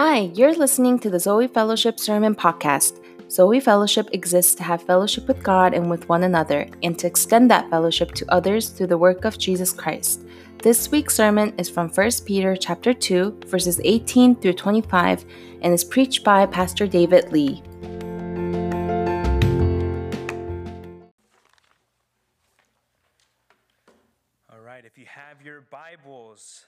[0.00, 3.02] Hi, you're listening to the Zoe Fellowship Sermon Podcast.
[3.28, 7.50] Zoe Fellowship exists to have fellowship with God and with one another, and to extend
[7.50, 10.24] that fellowship to others through the work of Jesus Christ.
[10.62, 15.24] This week's sermon is from 1 Peter chapter 2, verses 18 through 25,
[15.62, 17.60] and is preached by Pastor David Lee.
[24.48, 26.66] All right, if you have your Bibles,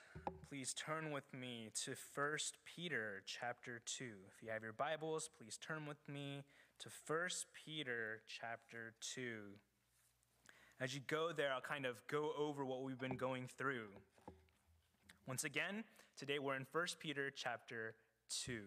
[0.51, 4.05] please turn with me to 1 Peter chapter 2.
[4.35, 6.43] If you have your Bibles, please turn with me
[6.81, 7.29] to 1
[7.65, 9.21] Peter chapter 2.
[10.81, 13.91] As you go there, I'll kind of go over what we've been going through.
[15.25, 15.85] Once again,
[16.19, 17.95] today we're in 1 Peter chapter
[18.45, 18.63] 2.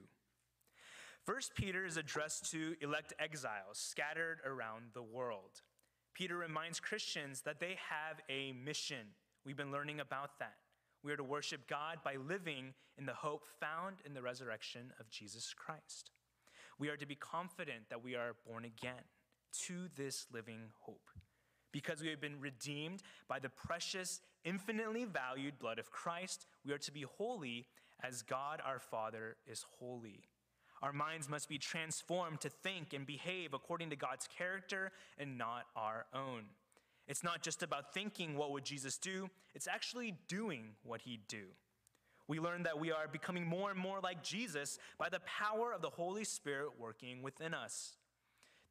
[1.26, 5.62] 1 Peter is addressed to elect exiles scattered around the world.
[6.14, 9.08] Peter reminds Christians that they have a mission.
[9.46, 10.63] We've been learning about that.
[11.04, 15.10] We are to worship God by living in the hope found in the resurrection of
[15.10, 16.12] Jesus Christ.
[16.80, 19.04] We are to be confident that we are born again
[19.66, 21.10] to this living hope.
[21.72, 26.78] Because we have been redeemed by the precious, infinitely valued blood of Christ, we are
[26.80, 27.68] to be holy
[28.02, 30.24] as God our Father is holy.
[30.82, 35.66] Our minds must be transformed to think and behave according to God's character and not
[35.76, 36.44] our own.
[37.08, 41.46] It's not just about thinking what would Jesus do, it's actually doing what he'd do.
[42.28, 45.82] We learn that we are becoming more and more like Jesus by the power of
[45.82, 47.98] the Holy Spirit working within us.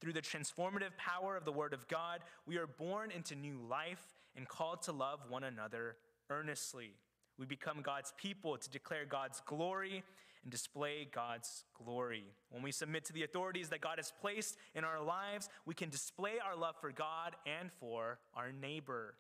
[0.01, 4.03] Through the transformative power of the Word of God, we are born into new life
[4.35, 5.97] and called to love one another
[6.31, 6.95] earnestly.
[7.39, 10.03] We become God's people to declare God's glory
[10.43, 12.25] and display God's glory.
[12.51, 15.89] When we submit to the authorities that God has placed in our lives, we can
[15.89, 19.15] display our love for God and for our neighbor.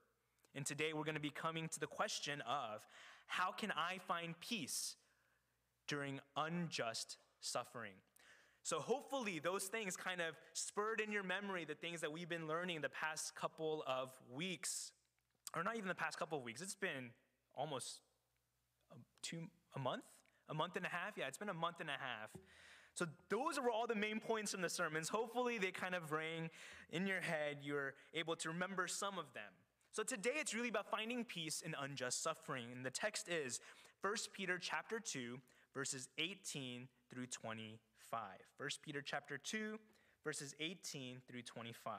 [0.55, 2.87] And today we're going to be coming to the question of
[3.27, 4.97] how can I find peace
[5.87, 7.93] during unjust suffering?
[8.65, 12.47] So, hopefully, those things kind of spurred in your memory the things that we've been
[12.47, 14.93] learning the past couple of weeks,
[15.56, 16.60] or not even the past couple of weeks.
[16.60, 17.10] It's been
[17.56, 17.99] almost
[18.93, 20.04] a, two, a month
[20.48, 21.16] a month and a half?
[21.16, 22.30] Yeah, it's been a month and a half.
[22.94, 25.08] So, those were all the main points from the sermons.
[25.08, 26.50] Hopefully, they kind of rang
[26.91, 27.58] in your head.
[27.62, 29.50] You're able to remember some of them.
[29.92, 32.66] So, today it's really about finding peace in unjust suffering.
[32.75, 33.60] And the text is
[34.03, 35.38] 1 Peter chapter 2,
[35.75, 38.20] verses 18 through 25.
[38.59, 39.78] 1 Peter chapter 2,
[40.22, 41.94] verses 18 through 25.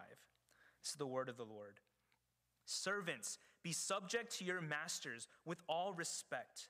[0.81, 1.79] This is the word of the Lord.
[2.65, 6.69] Servants, be subject to your masters with all respect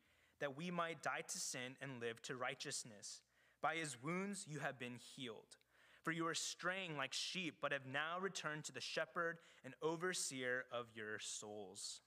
[0.41, 3.21] that we might die to sin and live to righteousness.
[3.61, 5.57] By his wounds you have been healed.
[6.03, 10.65] For you were straying like sheep, but have now returned to the shepherd and overseer
[10.71, 12.01] of your souls.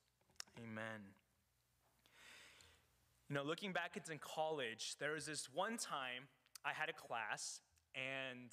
[0.58, 1.14] Amen.
[3.28, 6.28] You know, looking back it's in college, there was this one time
[6.64, 7.60] I had a class,
[7.94, 8.50] and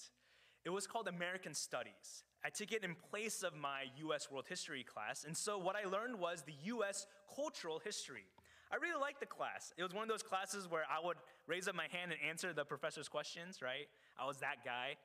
[0.63, 2.23] it was called American Studies.
[2.43, 5.87] I took it in place of my US World History class, and so what I
[5.87, 8.25] learned was the US cultural history.
[8.71, 9.73] I really liked the class.
[9.77, 12.53] It was one of those classes where I would raise up my hand and answer
[12.53, 13.87] the professor's questions, right?
[14.17, 14.95] I was that guy.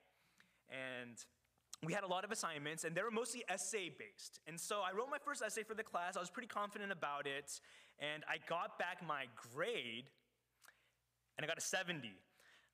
[0.71, 1.17] And
[1.85, 4.39] we had a lot of assignments, and they were mostly essay based.
[4.47, 6.17] And so I wrote my first essay for the class.
[6.17, 7.61] I was pretty confident about it.
[7.99, 10.05] And I got back my grade,
[11.37, 12.09] and I got a 70.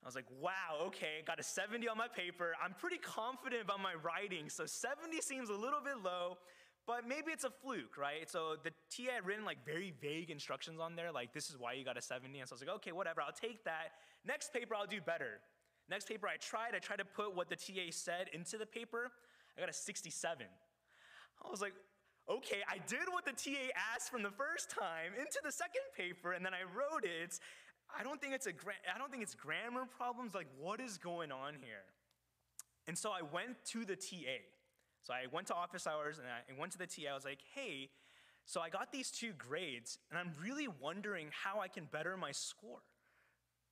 [0.02, 2.54] I was like, wow, okay, got a 70 on my paper.
[2.62, 6.38] I'm pretty confident about my writing, so 70 seems a little bit low.
[6.86, 8.28] But maybe it's a fluke, right?
[8.28, 11.74] So the TA had written like very vague instructions on there, like this is why
[11.74, 12.40] you got a 70.
[12.40, 13.92] And so I was like, okay, whatever, I'll take that.
[14.26, 15.40] Next paper, I'll do better.
[15.88, 16.74] Next paper, I tried.
[16.74, 19.10] I tried to put what the TA said into the paper.
[19.56, 20.46] I got a 67.
[21.44, 21.74] I was like,
[22.28, 26.32] okay, I did what the TA asked from the first time into the second paper,
[26.32, 27.38] and then I wrote it.
[27.96, 30.34] I don't think it's a gra- I don't think it's grammar problems.
[30.34, 31.84] Like, what is going on here?
[32.88, 34.40] And so I went to the TA
[35.02, 37.10] So I went to office hours and I went to the TA.
[37.10, 37.90] I was like, hey,
[38.44, 42.32] so I got these two grades, and I'm really wondering how I can better my
[42.32, 42.82] score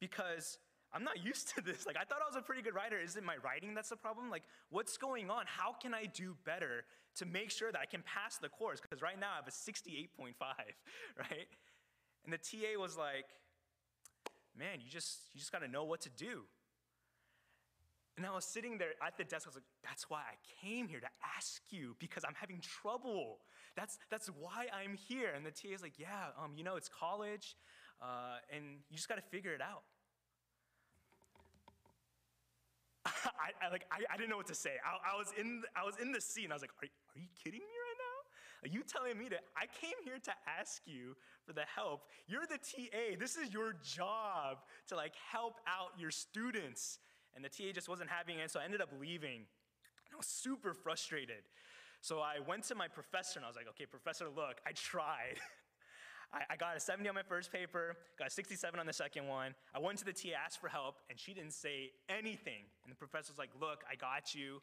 [0.00, 0.58] because
[0.92, 1.86] I'm not used to this.
[1.86, 2.98] Like, I thought I was a pretty good writer.
[2.98, 4.30] Is it my writing that's the problem?
[4.30, 5.44] Like, what's going on?
[5.46, 6.84] How can I do better
[7.16, 8.80] to make sure that I can pass the course?
[8.80, 10.34] Because right now I have a 68.5,
[11.18, 11.48] right?
[12.24, 13.26] And the TA was like,
[14.56, 16.42] man, you just, you just got to know what to do.
[18.20, 19.46] And I was sitting there at the desk.
[19.46, 21.08] I was like, that's why I came here to
[21.38, 23.38] ask you because I'm having trouble.
[23.76, 25.32] That's, that's why I'm here.
[25.34, 27.56] And the TA is like, yeah, um, you know, it's college,
[28.02, 29.84] uh, and you just got to figure it out.
[33.06, 34.72] I, I, like, I, I, didn't know what to say.
[34.84, 36.52] I, I, was in, I was in the scene.
[36.52, 38.68] I was like, are, are you kidding me right now?
[38.68, 42.02] Are you telling me that I came here to ask you for the help?
[42.28, 43.16] You're the TA.
[43.18, 44.58] This is your job
[44.88, 46.98] to like help out your students.
[47.34, 49.46] And the TA just wasn't having it, so I ended up leaving.
[50.06, 51.44] And I was super frustrated.
[52.00, 55.36] So I went to my professor and I was like, okay, professor, look, I tried.
[56.32, 59.26] I, I, got a 70 on my first paper, got a 67 on the second
[59.26, 59.54] one.
[59.74, 62.70] I went to the TA, asked for help, and she didn't say anything.
[62.84, 64.62] And the professor was like, look, I got you.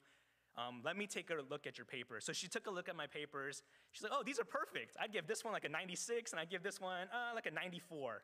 [0.57, 2.19] Um, let me take a look at your paper.
[2.19, 3.61] So she took a look at my papers.
[3.91, 4.97] She's like, oh, these are perfect.
[4.99, 7.51] I'd give this one like a 96, and I'd give this one uh, like a
[7.51, 8.23] 94.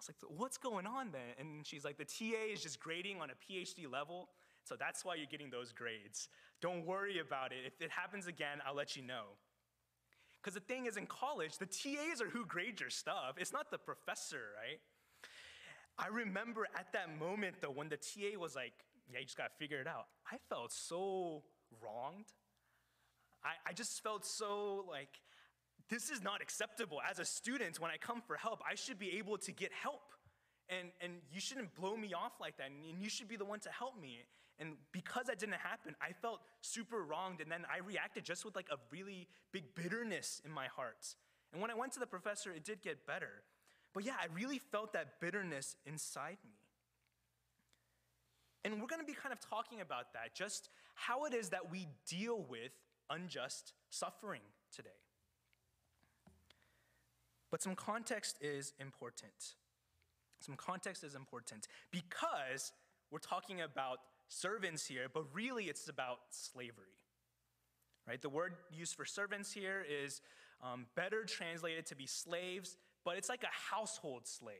[0.00, 1.20] I was like, what's going on then?
[1.38, 4.30] And she's like, the TA is just grading on a PhD level.
[4.64, 6.28] So that's why you're getting those grades.
[6.62, 7.58] Don't worry about it.
[7.66, 9.24] If it happens again, I'll let you know.
[10.40, 13.70] Because the thing is, in college, the TAs are who grade your stuff, it's not
[13.70, 14.80] the professor, right?
[15.98, 18.72] I remember at that moment, though, when the TA was like,
[19.12, 21.42] yeah, you just gotta figure it out, I felt so
[21.82, 22.32] wronged.
[23.44, 25.20] I, I just felt so like,
[25.90, 26.98] this is not acceptable.
[27.08, 30.12] As a student, when I come for help, I should be able to get help.
[30.68, 32.68] And, and you shouldn't blow me off like that.
[32.70, 34.20] And you should be the one to help me.
[34.60, 37.40] And because that didn't happen, I felt super wronged.
[37.40, 41.16] And then I reacted just with like a really big bitterness in my heart.
[41.52, 43.42] And when I went to the professor, it did get better.
[43.92, 46.54] But yeah, I really felt that bitterness inside me.
[48.64, 51.70] And we're going to be kind of talking about that, just how it is that
[51.70, 52.70] we deal with
[53.08, 54.90] unjust suffering today.
[57.50, 59.54] But some context is important.
[60.38, 62.72] Some context is important because
[63.10, 63.98] we're talking about
[64.28, 66.96] servants here, but really it's about slavery.
[68.06, 68.22] Right?
[68.22, 70.20] The word used for servants here is
[70.62, 74.56] um, better translated to be slaves, but it's like a household slave.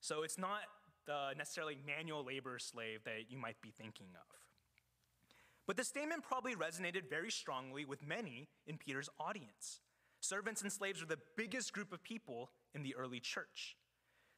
[0.00, 0.62] So it's not
[1.06, 4.26] the necessarily manual labor slave that you might be thinking of.
[5.66, 9.80] But the statement probably resonated very strongly with many in Peter's audience.
[10.26, 13.76] Servants and slaves were the biggest group of people in the early church.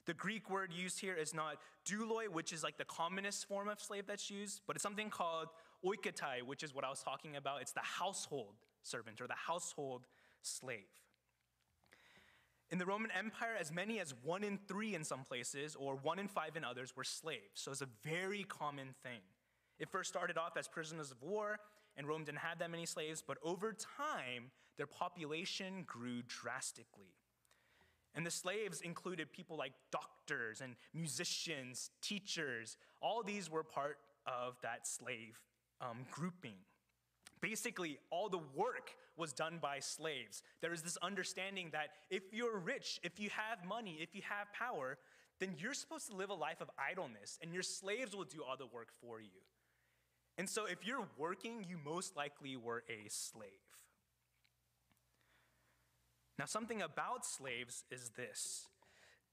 [0.05, 1.57] The Greek word used here is not
[1.87, 5.49] douloi, which is like the commonest form of slave that's used, but it's something called
[5.85, 7.63] oiketai, which is what I was talking about.
[7.63, 10.07] It's the household servant or the household
[10.43, 10.85] slave.
[12.71, 16.19] In the Roman Empire, as many as one in three in some places, or one
[16.19, 17.55] in five in others, were slaves.
[17.55, 19.21] So it's a very common thing.
[19.79, 21.59] It first started off as prisoners of war,
[21.97, 27.13] and Rome didn't have that many slaves, but over time, their population grew drastically.
[28.15, 32.77] And the slaves included people like doctors and musicians, teachers.
[33.03, 35.39] All these were part of that slave
[35.81, 36.57] um, grouping.
[37.41, 40.43] Basically, all the work was done by slaves.
[40.61, 44.53] There is this understanding that if you're rich, if you have money, if you have
[44.53, 44.99] power,
[45.39, 48.57] then you're supposed to live a life of idleness, and your slaves will do all
[48.57, 49.43] the work for you.
[50.37, 53.49] And so, if you're working, you most likely were a slave.
[56.39, 58.69] Now, something about slaves is this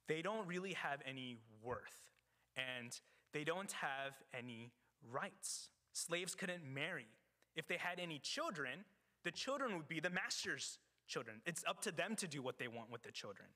[0.07, 2.11] they don't really have any worth,
[2.57, 2.97] and
[3.33, 4.71] they don't have any
[5.11, 5.69] rights.
[5.93, 7.07] Slaves couldn't marry.
[7.55, 8.85] If they had any children,
[9.23, 11.41] the children would be the master's children.
[11.45, 13.47] It's up to them to do what they want with the children.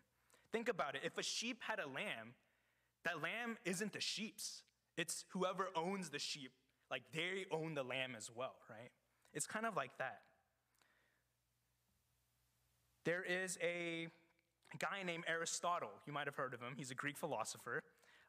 [0.51, 1.01] Think about it.
[1.03, 2.33] If a sheep had a lamb,
[3.03, 4.63] that lamb isn't the sheep's,
[4.97, 6.51] it's whoever owns the sheep.
[6.89, 8.89] Like they own the lamb as well, right?
[9.33, 10.21] It's kind of like that.
[13.05, 14.07] There is a
[14.77, 15.91] guy named Aristotle.
[16.05, 16.73] You might have heard of him.
[16.75, 17.83] He's a Greek philosopher.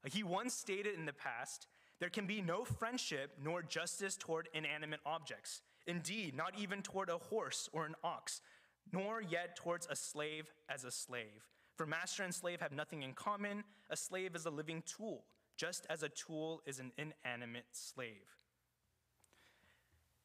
[0.04, 1.66] Uh, he once stated in the past
[1.98, 5.60] there can be no friendship nor justice toward inanimate objects.
[5.86, 8.40] Indeed, not even toward a horse or an ox,
[8.92, 11.48] nor yet towards a slave as a slave.
[11.76, 13.64] For master and slave have nothing in common.
[13.90, 15.24] A slave is a living tool,
[15.56, 18.39] just as a tool is an inanimate slave.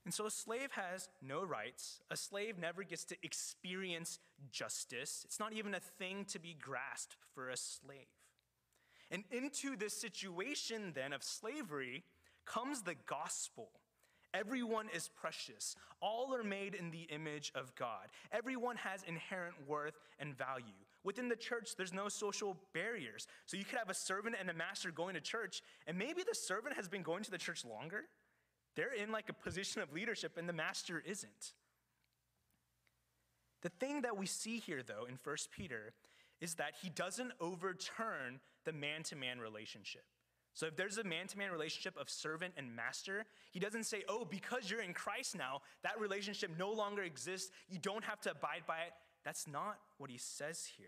[0.05, 1.99] And so a slave has no rights.
[2.11, 4.19] A slave never gets to experience
[4.51, 5.23] justice.
[5.25, 8.05] It's not even a thing to be grasped for a slave.
[9.09, 12.03] And into this situation then of slavery
[12.45, 13.69] comes the gospel.
[14.33, 15.75] Everyone is precious.
[16.01, 18.07] All are made in the image of God.
[18.31, 20.65] Everyone has inherent worth and value.
[21.03, 23.27] Within the church, there's no social barriers.
[23.45, 26.35] So you could have a servant and a master going to church, and maybe the
[26.35, 28.05] servant has been going to the church longer.
[28.75, 31.53] They're in like a position of leadership, and the master isn't.
[33.61, 35.93] The thing that we see here, though, in 1 Peter
[36.41, 40.03] is that he doesn't overturn the man to man relationship.
[40.53, 44.03] So if there's a man to man relationship of servant and master, he doesn't say,
[44.07, 47.51] oh, because you're in Christ now, that relationship no longer exists.
[47.67, 48.93] You don't have to abide by it.
[49.23, 50.87] That's not what he says here.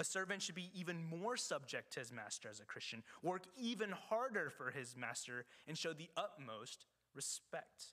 [0.00, 3.90] A servant should be even more subject to his master as a Christian, work even
[3.90, 7.84] harder for his master, and show the utmost respect.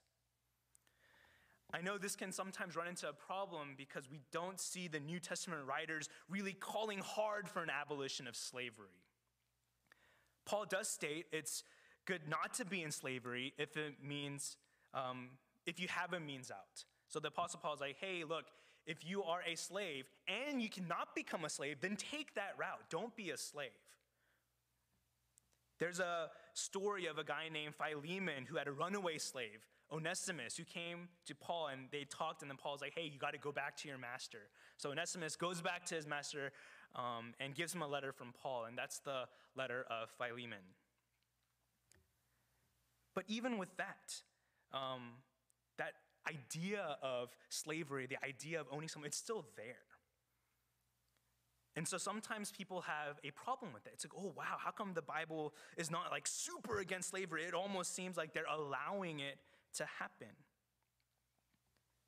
[1.73, 5.19] I know this can sometimes run into a problem because we don't see the New
[5.19, 9.03] Testament writers really calling hard for an abolition of slavery.
[10.45, 11.61] Paul does state it's
[12.05, 14.55] good not to be in slavery if it means,
[14.93, 15.31] um,
[15.65, 16.85] if you have a means out.
[17.09, 18.45] So the Apostle Paul is like, hey, look,
[18.87, 22.89] if you are a slave and you cannot become a slave, then take that route.
[22.89, 23.69] Don't be a slave.
[25.77, 30.63] There's a story of a guy named Philemon who had a runaway slave, Onesimus, who
[30.63, 33.51] came to Paul and they talked, and then Paul's like, hey, you got to go
[33.51, 34.39] back to your master.
[34.77, 36.51] So Onesimus goes back to his master
[36.95, 39.25] um, and gives him a letter from Paul, and that's the
[39.55, 40.63] letter of Philemon.
[43.13, 44.15] But even with that,
[44.73, 45.01] um,
[45.77, 45.93] that
[46.27, 49.75] idea of slavery, the idea of owning someone, it's still there.
[51.75, 53.91] And so sometimes people have a problem with it.
[53.93, 57.43] It's like, oh, wow, how come the Bible is not like super against slavery?
[57.43, 59.37] It almost seems like they're allowing it
[59.75, 60.33] to happen.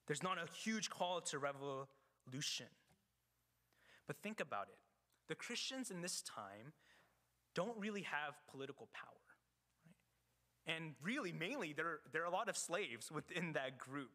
[0.08, 2.66] There's not a huge call to revolution.
[4.08, 4.80] But think about it.
[5.28, 6.74] The Christians in this time
[7.54, 9.19] don't really have political power.
[10.70, 14.12] And really, mainly, there, there are a lot of slaves within that group.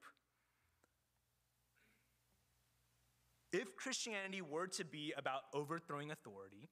[3.53, 6.69] If Christianity were to be about overthrowing authority,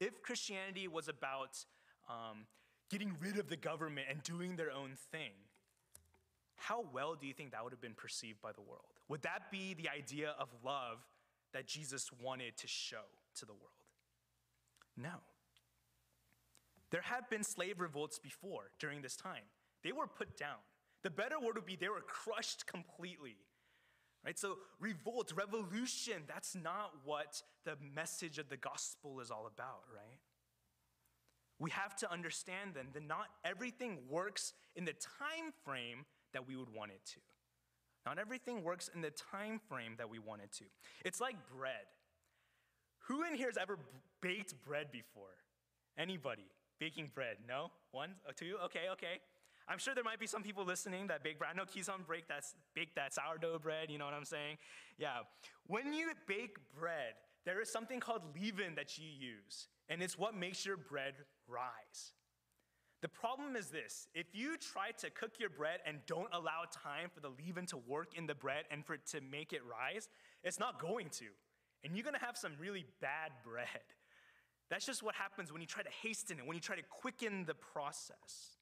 [0.00, 1.58] if Christianity was about
[2.08, 2.46] um,
[2.90, 5.32] getting rid of the government and doing their own thing,
[6.56, 9.00] how well do you think that would have been perceived by the world?
[9.08, 10.98] Would that be the idea of love
[11.52, 13.04] that Jesus wanted to show
[13.36, 13.72] to the world?
[14.96, 15.20] No.
[16.92, 19.42] There have been slave revolts before during this time.
[19.82, 20.58] They were put down.
[21.02, 23.36] The better word would be they were crushed completely.
[24.24, 24.38] Right?
[24.38, 30.20] So, revolt, revolution, that's not what the message of the gospel is all about, right?
[31.58, 36.56] We have to understand then that not everything works in the time frame that we
[36.56, 37.20] would want it to.
[38.04, 40.64] Not everything works in the time frame that we want it to.
[41.04, 41.86] It's like bread.
[43.06, 43.78] Who in here has ever
[44.20, 45.36] baked bread before?
[45.98, 46.46] Anybody?
[46.82, 47.36] Baking bread?
[47.46, 47.70] No?
[47.92, 48.10] One?
[48.28, 48.56] Uh, two?
[48.64, 49.20] Okay, okay.
[49.68, 51.52] I'm sure there might be some people listening that bake bread.
[51.54, 52.42] I know Kizan break that,
[52.74, 54.56] bake that sourdough bread, you know what I'm saying?
[54.98, 55.18] Yeah.
[55.68, 60.34] When you bake bread, there is something called leaven that you use, and it's what
[60.34, 61.14] makes your bread
[61.46, 62.14] rise.
[63.00, 67.10] The problem is this if you try to cook your bread and don't allow time
[67.14, 70.08] for the leaven to work in the bread and for it to make it rise,
[70.42, 71.26] it's not going to.
[71.84, 73.86] And you're gonna have some really bad bread.
[74.72, 77.44] That's just what happens when you try to hasten it, when you try to quicken
[77.44, 78.56] the process.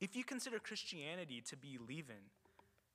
[0.00, 2.32] If you consider Christianity to be leaven,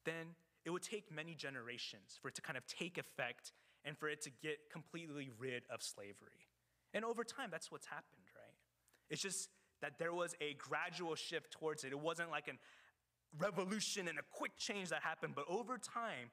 [0.03, 0.33] then
[0.65, 3.51] it would take many generations for it to kind of take effect
[3.85, 6.47] and for it to get completely rid of slavery.
[6.91, 8.55] And over time, that's what's happened, right?
[9.11, 9.49] It's just
[9.83, 11.91] that there was a gradual shift towards it.
[11.91, 12.53] It wasn't like a
[13.37, 16.31] revolution and a quick change that happened, but over time,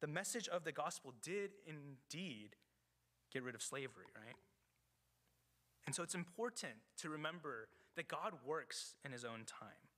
[0.00, 2.56] the message of the gospel did indeed
[3.32, 4.36] get rid of slavery, right?
[5.86, 9.88] And so it's important to remember that God works in his own time.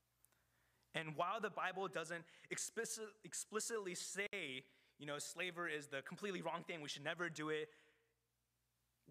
[0.95, 4.65] And while the Bible doesn't explicit, explicitly say,
[4.99, 7.69] you know, slavery is the completely wrong thing, we should never do it,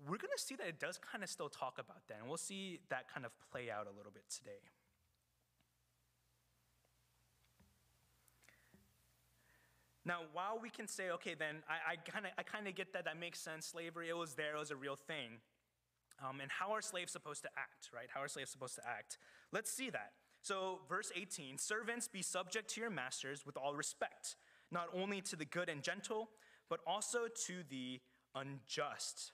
[0.07, 2.17] we're going to see that it does kind of still talk about that.
[2.19, 4.61] And we'll see that kind of play out a little bit today.
[10.03, 13.05] Now, while we can say, okay, then I kind of I kind of get that,
[13.05, 13.67] that makes sense.
[13.67, 15.39] Slavery, it was there, it was a real thing.
[16.27, 18.07] Um, and how are slaves supposed to act, right?
[18.13, 19.17] How are slaves supposed to act?
[19.51, 20.11] Let's see that.
[20.41, 24.35] So, verse 18 Servants, be subject to your masters with all respect,
[24.71, 26.29] not only to the good and gentle,
[26.69, 27.99] but also to the
[28.35, 29.33] unjust.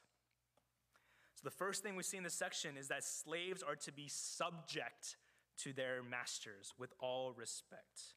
[1.36, 4.08] So, the first thing we see in this section is that slaves are to be
[4.08, 5.18] subject
[5.60, 8.16] to their masters with all respect.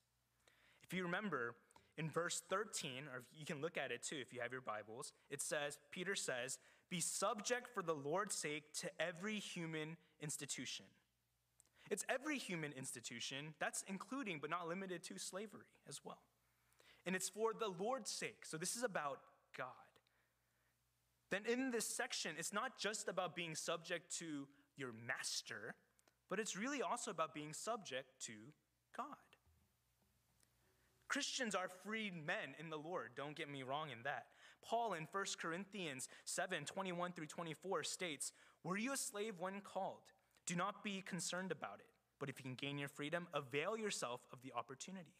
[0.82, 1.54] If you remember,
[2.00, 5.12] in verse 13, or you can look at it too if you have your Bibles,
[5.28, 10.86] it says, Peter says, Be subject for the Lord's sake to every human institution
[11.90, 16.22] It's every human institution, that's including but not limited to slavery as well.
[17.04, 18.44] And it's for the Lord's sake.
[18.44, 19.18] So this is about
[19.56, 19.66] God.
[21.30, 25.74] Then in this section, it's not just about being subject to your master,
[26.30, 28.32] but it's really also about being subject to
[28.96, 29.29] God.
[31.10, 33.10] Christians are freed men in the Lord.
[33.16, 34.26] Don't get me wrong in that.
[34.64, 38.30] Paul in 1 Corinthians 7 21 through 24 states,
[38.62, 40.12] Were you a slave when called?
[40.46, 41.88] Do not be concerned about it,
[42.20, 45.16] but if you can gain your freedom, avail yourself of the opportunity.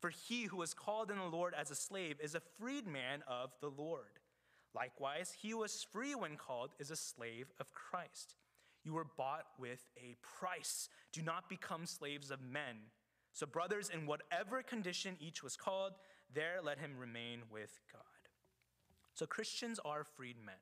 [0.00, 3.52] For he who was called in the Lord as a slave is a freedman of
[3.60, 4.20] the Lord.
[4.74, 8.36] Likewise, he who was free when called is a slave of Christ.
[8.82, 10.88] You were bought with a price.
[11.12, 12.76] Do not become slaves of men.
[13.32, 15.92] So, brothers, in whatever condition each was called,
[16.34, 18.02] there let him remain with God.
[19.14, 20.54] So, Christians are freed men.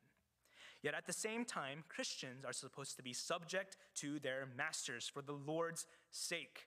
[0.82, 5.22] Yet at the same time, Christians are supposed to be subject to their masters for
[5.22, 6.66] the Lord's sake.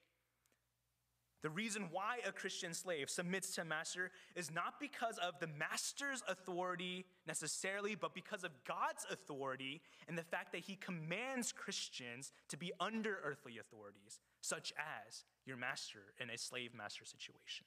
[1.42, 5.48] The reason why a Christian slave submits to a master is not because of the
[5.48, 12.34] master's authority necessarily, but because of God's authority and the fact that he commands Christians
[12.50, 17.66] to be under earthly authorities, such as your master in a slave master situation.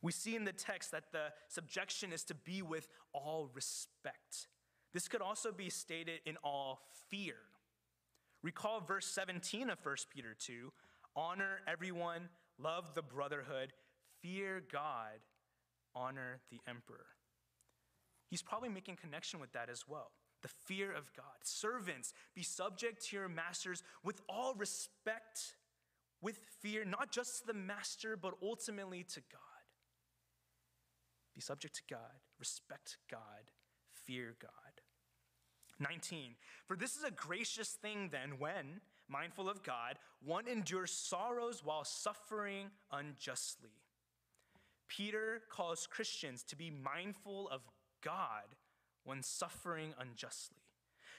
[0.00, 4.46] We see in the text that the subjection is to be with all respect.
[4.92, 7.34] This could also be stated in all fear.
[8.42, 10.72] Recall verse 17 of 1 Peter 2
[11.16, 13.72] honor everyone, love the brotherhood,
[14.22, 15.18] fear God,
[15.94, 17.06] honor the emperor.
[18.30, 20.12] He's probably making connection with that as well.
[20.42, 21.24] The fear of God.
[21.42, 25.54] Servants, be subject to your masters with all respect,
[26.20, 29.40] with fear, not just to the master, but ultimately to God.
[31.34, 33.52] Be subject to God, respect God,
[33.92, 34.50] fear God.
[35.80, 36.34] 19.
[36.66, 41.84] For this is a gracious thing then when, mindful of God, one endures sorrows while
[41.84, 43.70] suffering unjustly.
[44.88, 47.62] Peter calls Christians to be mindful of
[48.02, 48.56] God
[49.08, 50.58] when suffering unjustly.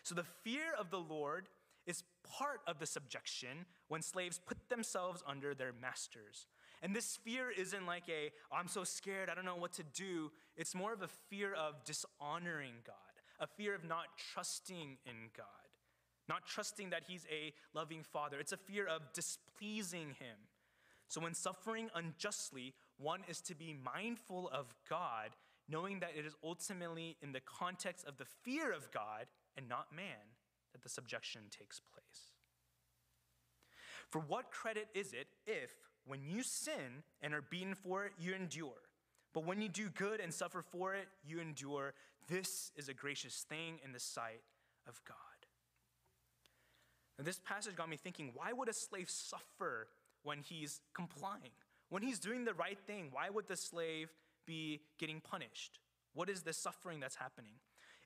[0.03, 1.49] So the fear of the Lord
[1.87, 6.45] is part of the subjection when slaves put themselves under their masters.
[6.83, 9.83] And this fear isn't like a, oh, I'm so scared, I don't know what to
[9.83, 10.31] do.
[10.55, 12.95] It's more of a fear of dishonoring God,
[13.39, 15.45] a fear of not trusting in God,
[16.29, 18.39] not trusting that He's a loving Father.
[18.39, 20.37] It's a fear of displeasing Him.
[21.07, 25.31] So when suffering unjustly, one is to be mindful of God,
[25.69, 29.95] knowing that it is ultimately in the context of the fear of God and not
[29.95, 30.35] man
[30.73, 32.33] that the subjection takes place.
[34.09, 35.71] For what credit is it if,
[36.05, 38.81] when you sin and are beaten for it, you endure.
[39.33, 41.93] But when you do good and suffer for it, you endure.
[42.27, 44.41] This is a gracious thing in the sight
[44.87, 45.15] of God.
[47.17, 49.87] And this passage got me thinking why would a slave suffer
[50.23, 51.51] when he's complying?
[51.89, 54.09] When he's doing the right thing, why would the slave
[54.49, 55.79] be getting punished?
[56.13, 57.53] What is the suffering that's happening?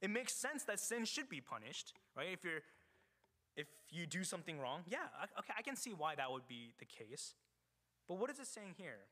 [0.02, 2.28] It makes sense that sin should be punished, right?
[2.34, 2.62] If you're
[3.56, 4.98] if you do something wrong, yeah,
[5.40, 7.36] okay, I can see why that would be the case.
[8.08, 9.06] But what is it saying here?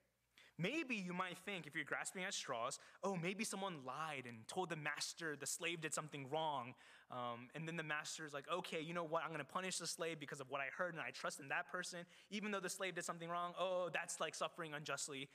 [0.58, 4.70] Maybe you might think, if you're grasping at straws, oh, maybe someone lied and told
[4.70, 6.74] the master the slave did something wrong.
[7.12, 9.24] Um, and then the master is like, okay, you know what?
[9.24, 11.48] I'm going to punish the slave because of what I heard and I trust in
[11.50, 12.00] that person.
[12.30, 15.30] Even though the slave did something wrong, oh, that's like suffering unjustly.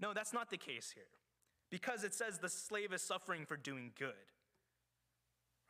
[0.00, 1.10] No, that's not the case here.
[1.70, 4.12] Because it says the slave is suffering for doing good.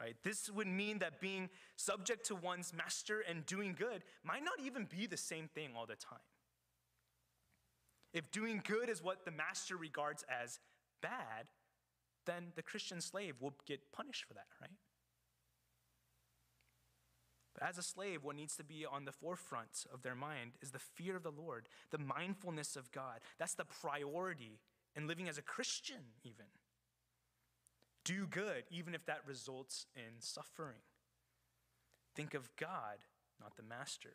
[0.01, 0.15] Right?
[0.23, 4.85] This would mean that being subject to one's master and doing good might not even
[4.85, 6.21] be the same thing all the time.
[8.13, 10.61] If doing good is what the master regards as
[11.03, 11.51] bad,
[12.27, 14.71] then the Christian slave will get punished for that, right?
[17.59, 20.71] But as a slave, what needs to be on the forefront of their mind is
[20.71, 23.21] the fear of the Lord, the mindfulness of God.
[23.39, 24.61] That's the priority
[24.99, 26.47] in living as a Christian, even.
[28.05, 30.81] Do good, even if that results in suffering.
[32.17, 32.99] Think of God,
[33.41, 34.11] not the master.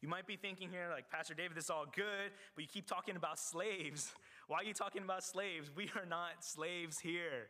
[0.00, 2.86] You might be thinking here, like, Pastor David, this is all good, but you keep
[2.86, 4.12] talking about slaves.
[4.48, 5.70] Why are you talking about slaves?
[5.76, 7.48] We are not slaves here.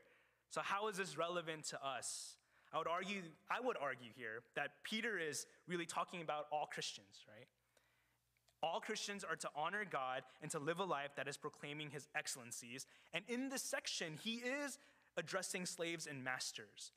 [0.51, 2.37] So, how is this relevant to us?
[2.73, 7.25] I would argue, I would argue here that Peter is really talking about all Christians,
[7.29, 7.47] right?
[8.63, 12.09] All Christians are to honor God and to live a life that is proclaiming his
[12.17, 12.87] excellencies.
[13.13, 14.79] And in this section, he is
[15.17, 16.93] addressing slaves and masters.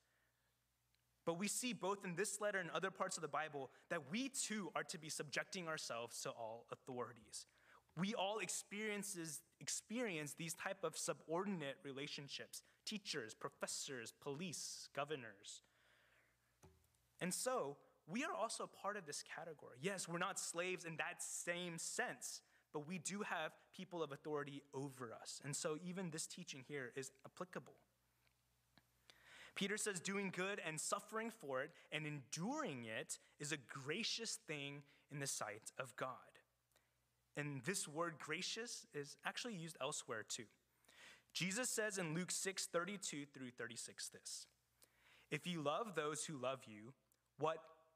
[1.26, 4.30] But we see both in this letter and other parts of the Bible that we
[4.30, 7.46] too are to be subjecting ourselves to all authorities.
[7.98, 15.62] We all experiences, experience these type of subordinate relationships teachers, professors, police, governors.
[17.22, 17.78] And so,
[18.12, 19.78] we are also part of this category.
[19.82, 22.42] Yes, we're not slaves in that same sense,
[22.74, 25.42] but we do have people of authority over us.
[25.44, 27.74] And so even this teaching here is applicable.
[29.56, 34.84] Peter says doing good and suffering for it and enduring it is a gracious thing
[35.12, 36.14] in the sight of God.
[37.36, 40.46] And this word gracious is actually used elsewhere too.
[41.34, 44.48] Jesus says in Luke 6 32 through 36 this
[45.30, 46.94] If you love those who love you,
[47.38, 47.60] what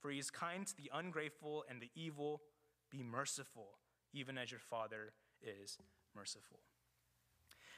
[0.00, 2.42] for he is kind to the ungrateful and the evil.
[2.90, 3.78] Be merciful,
[4.12, 5.78] even as your Father is
[6.14, 6.60] merciful.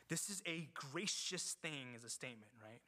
[0.09, 2.81] This is a gracious thing, as a statement, right?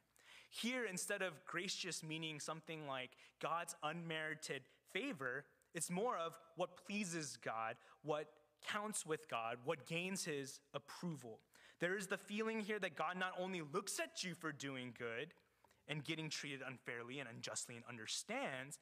[0.49, 7.37] Here, instead of gracious meaning something like God's unmerited favor, it's more of what pleases
[7.43, 8.25] God, what
[8.67, 11.39] counts with God, what gains his approval.
[11.79, 15.33] There is the feeling here that God not only looks at you for doing good
[15.87, 18.77] and getting treated unfairly and unjustly and understands,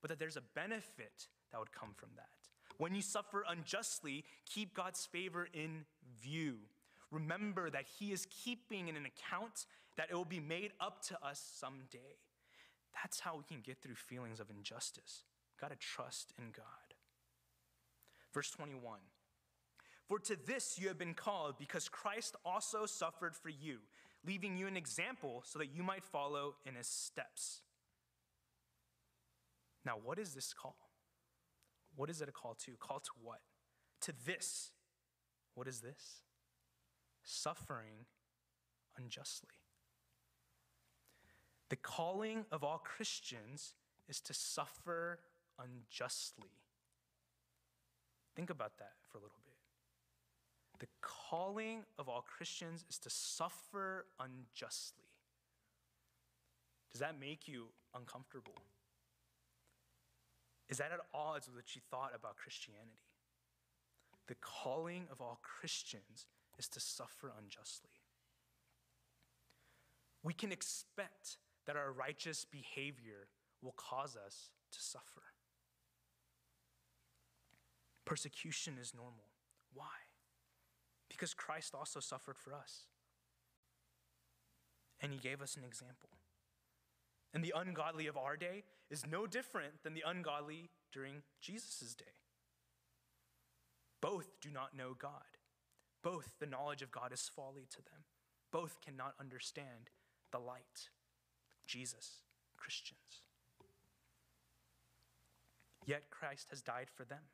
[0.00, 2.28] but that there's a benefit that would come from that.
[2.78, 5.84] When you suffer unjustly, keep God's favor in
[6.22, 6.56] view.
[7.10, 11.18] Remember that He is keeping in an account that it will be made up to
[11.22, 12.16] us someday.
[13.02, 15.24] That's how we can get through feelings of injustice.
[15.60, 16.64] Got to trust in God.
[18.32, 18.98] Verse 21
[20.08, 23.78] For to this you have been called, because Christ also suffered for you,
[24.26, 27.62] leaving you an example so that you might follow in his steps.
[29.84, 30.76] Now, what is this call?
[31.96, 32.72] What is it a call to?
[32.78, 33.40] Call to what?
[34.02, 34.70] To this.
[35.54, 36.22] What is this?
[37.22, 38.06] Suffering
[38.96, 39.48] unjustly.
[41.68, 43.74] The calling of all Christians
[44.08, 45.20] is to suffer
[45.58, 46.50] unjustly.
[48.34, 49.54] Think about that for a little bit.
[50.80, 55.04] The calling of all Christians is to suffer unjustly.
[56.90, 58.54] Does that make you uncomfortable?
[60.70, 63.02] Is that at odds with what you thought about Christianity?
[64.28, 66.26] The calling of all Christians
[66.58, 67.90] is to suffer unjustly.
[70.22, 73.28] We can expect that our righteous behavior
[73.60, 75.22] will cause us to suffer.
[78.04, 79.30] Persecution is normal.
[79.74, 79.86] Why?
[81.08, 82.86] Because Christ also suffered for us.
[85.00, 86.10] And he gave us an example.
[87.32, 92.04] And the ungodly of our day is no different than the ungodly during Jesus' day.
[94.00, 95.38] Both do not know God.
[96.02, 98.04] Both the knowledge of God is folly to them.
[98.50, 99.90] Both cannot understand
[100.32, 100.88] the light,
[101.66, 102.22] Jesus,
[102.56, 103.22] Christians.
[105.86, 107.30] Yet Christ has died for them.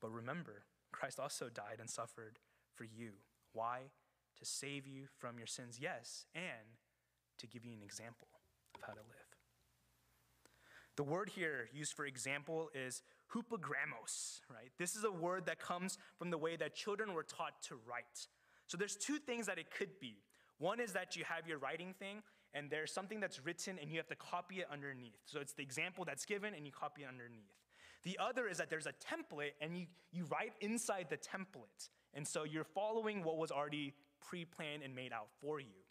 [0.00, 2.38] But remember, Christ also died and suffered
[2.74, 3.12] for you.
[3.52, 3.90] Why?
[4.38, 6.78] To save you from your sins, yes, and
[7.38, 8.28] to give you an example
[8.86, 9.08] how to live.
[10.96, 13.02] The word here used for example is
[13.34, 14.70] hupogrammos, right?
[14.78, 18.28] This is a word that comes from the way that children were taught to write.
[18.66, 20.18] So there's two things that it could be.
[20.58, 22.22] One is that you have your writing thing,
[22.54, 25.18] and there's something that's written, and you have to copy it underneath.
[25.26, 27.50] So it's the example that's given, and you copy it underneath.
[28.04, 31.88] The other is that there's a template and you, you write inside the template.
[32.12, 35.82] And so you're following what was already pre planned and made out for you.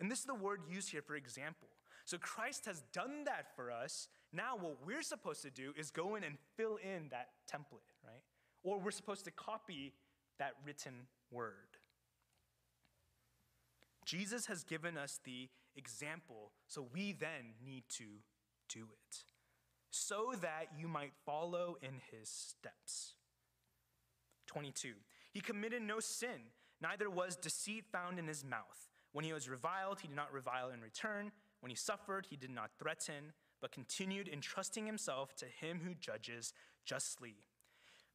[0.00, 1.68] And this is the word used here for example.
[2.06, 4.08] So Christ has done that for us.
[4.32, 8.22] Now, what we're supposed to do is go in and fill in that template, right?
[8.62, 9.92] Or we're supposed to copy
[10.38, 11.52] that written word.
[14.04, 18.04] Jesus has given us the example, so we then need to
[18.68, 19.24] do it
[19.90, 23.14] so that you might follow in his steps.
[24.46, 24.92] 22.
[25.32, 28.88] He committed no sin, neither was deceit found in his mouth.
[29.12, 31.32] When he was reviled, he did not revile in return.
[31.66, 36.52] When he suffered, he did not threaten, but continued entrusting himself to him who judges
[36.84, 37.34] justly.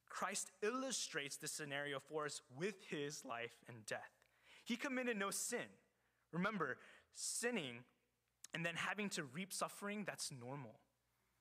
[0.07, 4.13] Christ illustrates this scenario for us with his life and death.
[4.63, 5.67] He committed no sin.
[6.31, 6.77] Remember,
[7.13, 7.79] sinning
[8.53, 10.79] and then having to reap suffering, that's normal.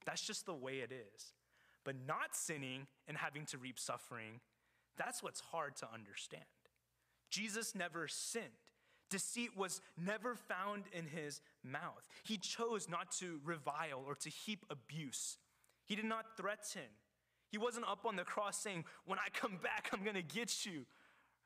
[0.05, 1.35] That's just the way it is.
[1.85, 4.41] But not sinning and having to reap suffering,
[4.97, 6.43] that's what's hard to understand.
[7.31, 8.70] Jesus never sinned.
[9.11, 12.09] Deceit was never found in his mouth.
[12.23, 15.37] He chose not to revile or to heap abuse.
[15.85, 16.89] He did not threaten.
[17.51, 20.65] He wasn't up on the cross saying, When I come back, I'm going to get
[20.65, 20.87] you.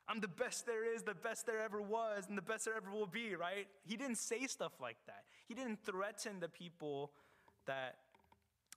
[0.07, 2.91] I'm the best there is, the best there ever was, and the best there ever
[2.91, 3.67] will be, right?
[3.83, 5.23] He didn't say stuff like that.
[5.47, 7.11] He didn't threaten the people
[7.65, 7.95] that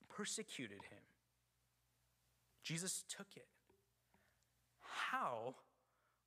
[0.09, 1.03] persecuted him.
[2.63, 3.47] Jesus took it.
[4.81, 5.55] How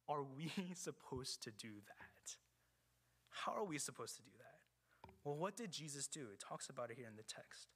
[0.07, 2.10] are we supposed to do that?
[3.31, 5.09] How are we supposed to do that?
[5.23, 6.27] Well, what did Jesus do?
[6.33, 7.67] It talks about it here in the text.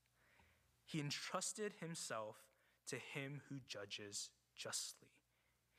[0.85, 2.37] He entrusted himself
[2.87, 5.09] to him who judges justly.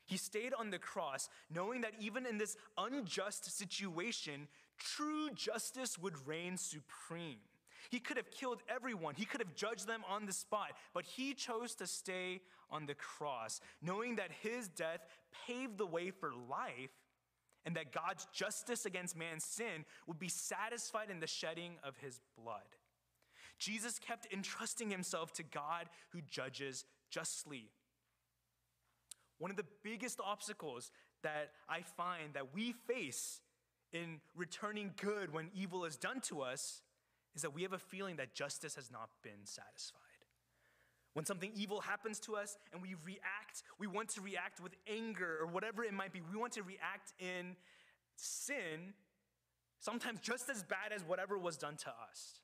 [0.05, 6.27] He stayed on the cross knowing that even in this unjust situation, true justice would
[6.27, 7.39] reign supreme.
[7.89, 11.33] He could have killed everyone, he could have judged them on the spot, but he
[11.33, 15.05] chose to stay on the cross, knowing that his death
[15.45, 16.91] paved the way for life
[17.67, 22.21] and that God's justice against man's sin would be satisfied in the shedding of his
[22.41, 22.77] blood.
[23.59, 27.69] Jesus kept entrusting himself to God who judges justly.
[29.37, 30.91] One of the biggest obstacles
[31.23, 33.41] that I find that we face
[33.91, 36.81] in returning good when evil is done to us
[37.35, 40.06] is that we have a feeling that justice has not been satisfied.
[41.17, 45.39] When something evil happens to us and we react, we want to react with anger
[45.41, 46.21] or whatever it might be.
[46.21, 47.55] We want to react in
[48.15, 48.93] sin,
[49.79, 52.41] sometimes just as bad as whatever was done to us.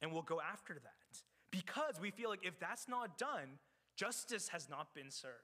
[0.00, 1.18] And we'll go after that
[1.50, 3.58] because we feel like if that's not done,
[3.96, 5.34] justice has not been served.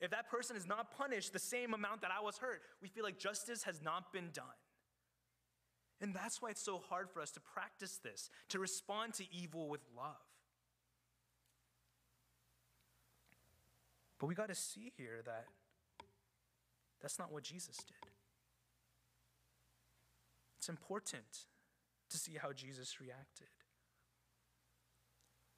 [0.00, 3.04] If that person is not punished the same amount that I was hurt, we feel
[3.04, 4.58] like justice has not been done.
[6.00, 9.68] And that's why it's so hard for us to practice this, to respond to evil
[9.68, 10.16] with love.
[14.18, 15.46] But we got to see here that
[17.00, 18.10] that's not what Jesus did.
[20.58, 21.46] It's important
[22.10, 23.48] to see how Jesus reacted.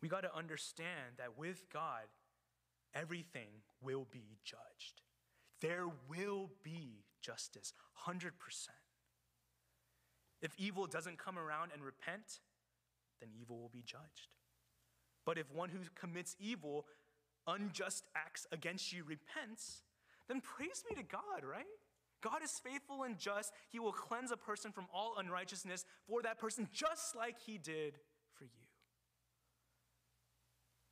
[0.02, 2.04] We got to understand that with God,
[2.94, 3.48] everything
[3.80, 5.02] will be judged.
[5.60, 7.72] There will be justice,
[8.06, 8.30] 100%.
[10.42, 12.40] If evil doesn't come around and repent,
[13.20, 14.34] then evil will be judged.
[15.26, 16.86] But if one who commits evil,
[17.50, 19.82] unjust acts against you repents,
[20.28, 21.66] then praise be to God, right?
[22.22, 23.52] God is faithful and just.
[23.70, 27.94] He will cleanse a person from all unrighteousness for that person, just like he did
[28.34, 28.50] for you.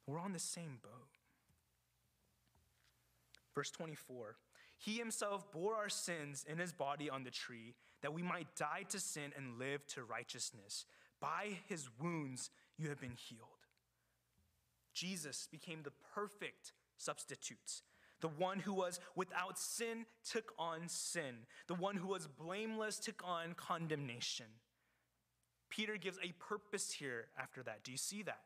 [0.06, 1.18] We're on the same boat.
[3.54, 4.36] Verse 24
[4.78, 8.84] He himself bore our sins in his body on the tree, that we might die
[8.88, 10.86] to sin and live to righteousness.
[11.20, 13.57] By his wounds you have been healed.
[14.98, 17.82] Jesus became the perfect substitute.
[18.20, 21.46] The one who was without sin took on sin.
[21.68, 24.46] The one who was blameless took on condemnation.
[25.70, 27.84] Peter gives a purpose here after that.
[27.84, 28.40] Do you see that?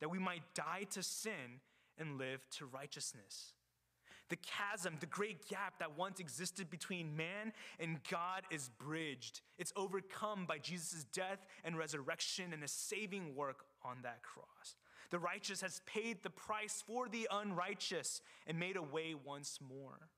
[0.00, 1.60] That we might die to sin
[1.98, 3.52] and live to righteousness.
[4.30, 9.42] The chasm, the great gap that once existed between man and God is bridged.
[9.58, 14.76] It's overcome by Jesus' death and resurrection and a saving work on that cross.
[15.10, 20.08] The righteous has paid the price for the unrighteous and made a way once more.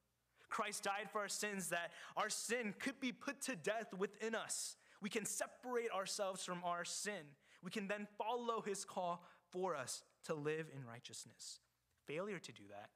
[0.49, 4.77] Christ died for our sins that our sin could be put to death within us.
[5.03, 7.35] We can separate ourselves from our sin.
[7.63, 11.61] We can then follow his call for us to live in righteousness.
[12.07, 12.91] Failure to do that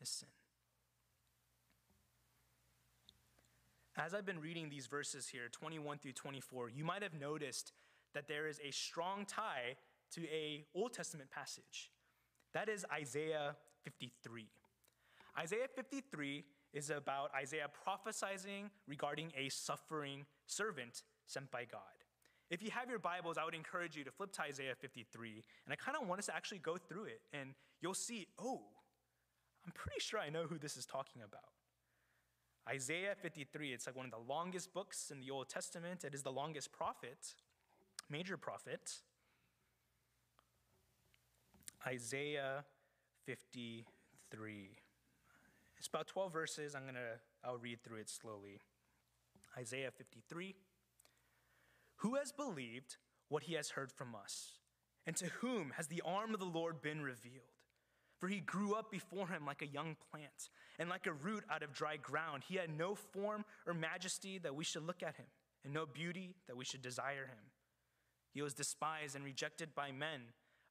[0.00, 0.28] is sin.
[3.98, 7.72] As I've been reading these verses here, 21 through 24, you might have noticed
[8.12, 9.76] that there is a strong tie
[10.12, 11.90] to a Old Testament passage.
[12.54, 14.46] That is Isaiah 53.
[15.38, 21.80] Isaiah 53 is about Isaiah prophesying regarding a suffering servant sent by God.
[22.48, 25.72] If you have your Bibles, I would encourage you to flip to Isaiah 53, and
[25.72, 28.62] I kind of want us to actually go through it, and you'll see, oh,
[29.64, 31.50] I'm pretty sure I know who this is talking about.
[32.68, 36.04] Isaiah 53, it's like one of the longest books in the Old Testament.
[36.04, 37.34] It is the longest prophet,
[38.08, 39.00] major prophet.
[41.86, 42.64] Isaiah
[43.26, 43.84] 53.
[45.78, 46.74] It's about 12 verses.
[46.74, 48.60] I'm going to I'll read through it slowly.
[49.56, 50.56] Isaiah 53.
[51.96, 52.96] Who has believed
[53.28, 54.58] what he has heard from us?
[55.06, 57.54] And to whom has the arm of the Lord been revealed?
[58.18, 61.62] For he grew up before him like a young plant, and like a root out
[61.62, 62.44] of dry ground.
[62.48, 65.26] He had no form or majesty that we should look at him,
[65.64, 67.52] and no beauty that we should desire him.
[68.32, 70.22] He was despised and rejected by men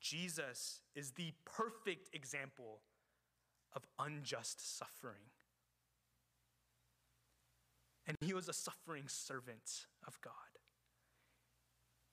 [0.00, 2.80] Jesus is the perfect example
[3.74, 5.30] of unjust suffering.
[8.06, 10.32] And he was a suffering servant of God.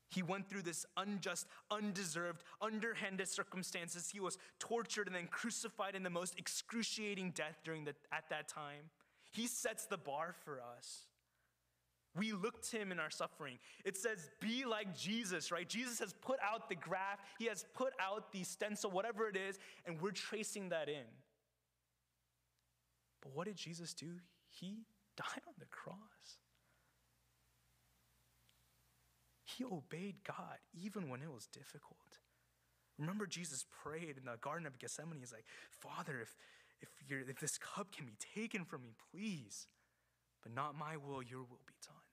[0.09, 4.09] He went through this unjust, undeserved, underhanded circumstances.
[4.09, 8.47] He was tortured and then crucified in the most excruciating death during the, at that
[8.47, 8.89] time.
[9.31, 11.07] He sets the bar for us.
[12.15, 13.57] We look to him in our suffering.
[13.83, 15.67] It says, be like Jesus, right?
[15.67, 19.59] Jesus has put out the graph, he has put out the stencil, whatever it is,
[19.85, 21.05] and we're tracing that in.
[23.21, 24.11] But what did Jesus do?
[24.47, 24.85] He
[25.17, 25.97] died on the cross.
[29.43, 31.99] He obeyed God even when it was difficult.
[32.97, 35.19] Remember, Jesus prayed in the Garden of Gethsemane.
[35.19, 36.35] He's like, Father, if,
[36.81, 36.89] if,
[37.29, 39.67] if this cup can be taken from me, please,
[40.41, 42.04] but not my will, your will be done.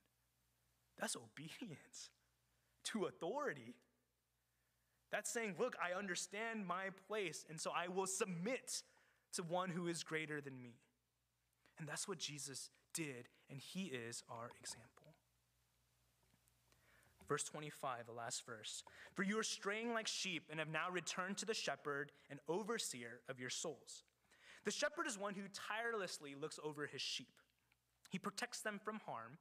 [1.03, 2.11] That's obedience
[2.85, 3.75] to authority.
[5.11, 8.83] That's saying, look, I understand my place, and so I will submit
[9.35, 10.77] to one who is greater than me.
[11.79, 15.15] And that's what Jesus did, and he is our example.
[17.29, 18.85] Verse 25, the last verse.
[19.15, 23.21] For you are straying like sheep and have now returned to the shepherd and overseer
[23.29, 24.05] of your souls.
[24.65, 27.41] The shepherd is one who tirelessly looks over his sheep.
[28.11, 29.39] He protects them from harm.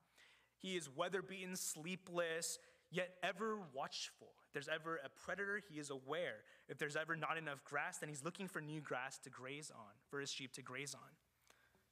[0.62, 2.60] He is weather beaten, sleepless,
[2.92, 4.28] yet ever watchful.
[4.48, 6.44] If there's ever a predator, he is aware.
[6.68, 9.94] If there's ever not enough grass, then he's looking for new grass to graze on,
[10.10, 11.10] for his sheep to graze on.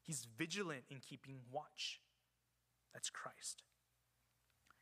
[0.03, 2.01] He's vigilant in keeping watch.
[2.93, 3.63] That's Christ.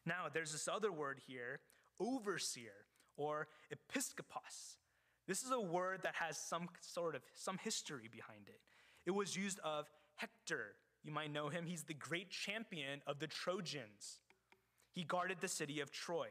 [0.06, 1.60] Now, there's this other word here,
[2.00, 2.86] overseer
[3.18, 4.78] or episkopos.
[5.28, 8.62] This is a word that has some sort of some history behind it.
[9.06, 10.76] It was used of Hector.
[11.08, 11.66] You might know him.
[11.66, 14.20] He's the great champion of the Trojans.
[14.92, 16.28] He guarded the city of Troy.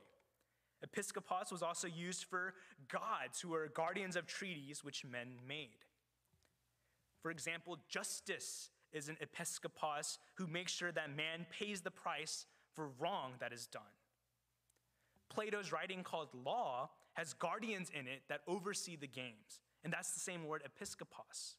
[0.82, 2.52] Episcopos was also used for
[2.88, 5.86] gods who were guardians of treaties which men made.
[7.22, 12.90] For example, justice is an episcopos who makes sure that man pays the price for
[12.98, 13.82] wrong that is done.
[15.30, 20.20] Plato's writing called Law has guardians in it that oversee the games, and that's the
[20.20, 21.56] same word episcopos.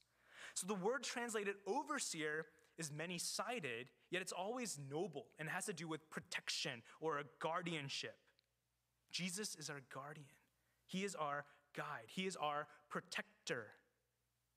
[0.53, 2.45] So the word translated overseer
[2.77, 7.23] is many sided, yet it's always noble and has to do with protection or a
[7.39, 8.17] guardianship.
[9.11, 10.27] Jesus is our guardian,
[10.85, 13.67] He is our guide, He is our protector.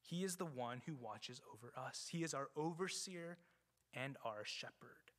[0.03, 2.09] He is the one who watches over us.
[2.11, 3.39] He is our overseer
[3.95, 5.13] and our shepherd.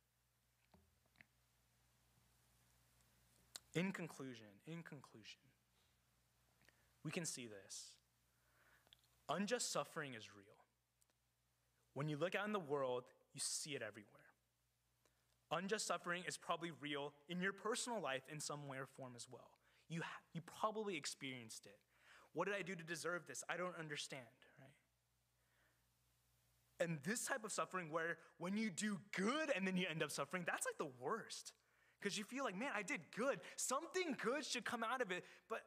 [3.74, 5.40] In conclusion, in conclusion,
[7.04, 7.96] we can see this.
[9.28, 10.61] Unjust suffering is real.
[11.94, 14.08] When you look out in the world, you see it everywhere.
[15.50, 19.26] Unjust suffering is probably real in your personal life in some way or form as
[19.30, 19.50] well.
[19.88, 20.00] You,
[20.32, 21.76] you probably experienced it.
[22.32, 23.44] What did I do to deserve this?
[23.50, 24.22] I don't understand.
[24.58, 24.70] Right?
[26.80, 30.10] And this type of suffering, where when you do good and then you end up
[30.10, 31.52] suffering, that's like the worst.
[32.00, 33.38] Because you feel like, man, I did good.
[33.56, 35.60] Something good should come out of it, but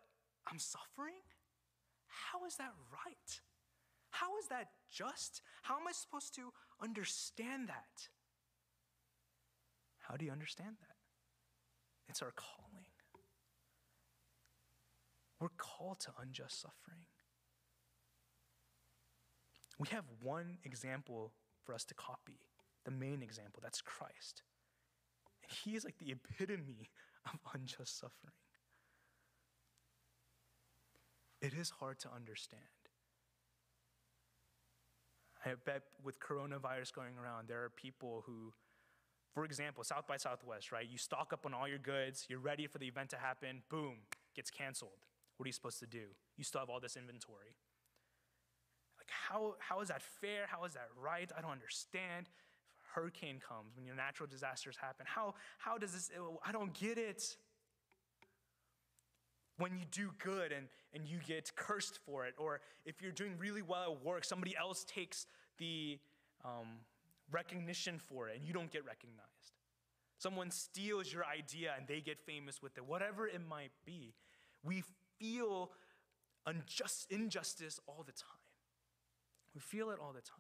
[0.52, 1.14] I'm suffering?
[2.08, 3.40] How is that right?
[4.20, 5.42] How is that just?
[5.64, 8.08] How am I supposed to understand that?
[10.00, 10.96] How do you understand that?
[12.08, 12.86] It's our calling.
[15.42, 17.08] We're called to unjust suffering.
[19.78, 21.34] We have one example
[21.66, 22.40] for us to copy,
[22.86, 24.44] the main example that's Christ.
[25.44, 26.90] And he is like the epitome
[27.26, 28.32] of unjust suffering.
[31.42, 32.62] It is hard to understand.
[35.46, 38.54] I bet with coronavirus going around, there are people who,
[39.34, 40.88] for example, South by Southwest, right?
[40.90, 43.98] You stock up on all your goods, you're ready for the event to happen, boom,
[44.36, 45.06] gets canceled.
[45.38, 46.06] What are you supposed to do?
[46.38, 47.56] You still have all this inventory.
[48.98, 50.48] Like, how, how is that fair?
[50.48, 51.30] How is that right?
[51.38, 52.30] I don't understand.
[52.80, 56.10] If hurricane comes, when your natural disasters happen, how, how does this,
[56.46, 57.38] I don't get it
[59.58, 63.36] when you do good and, and you get cursed for it, or if you're doing
[63.38, 65.26] really well at work, somebody else takes
[65.58, 66.00] the
[66.44, 66.80] um,
[67.32, 69.54] recognition for it and you don't get recognized.
[70.18, 74.14] Someone steals your idea and they get famous with it, whatever it might be.
[74.64, 74.84] We
[75.20, 75.72] feel
[76.46, 78.40] unjust, injustice all the time.
[79.54, 80.40] We feel it all the time.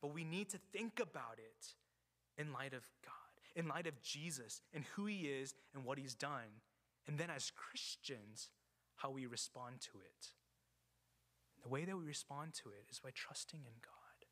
[0.00, 3.12] But we need to think about it in light of God,
[3.54, 6.60] in light of Jesus and who he is and what he's done
[7.06, 8.50] and then as Christians,
[8.96, 10.28] how we respond to it.
[11.62, 14.26] The way that we respond to it is by trusting in God.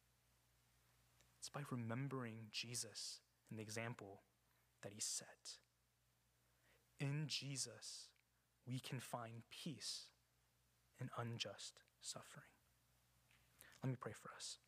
[1.39, 4.23] It's by remembering Jesus and the example
[4.83, 5.59] that he set.
[6.99, 8.09] In Jesus,
[8.67, 10.07] we can find peace
[11.01, 12.45] in unjust suffering.
[13.83, 14.59] Let me pray for us.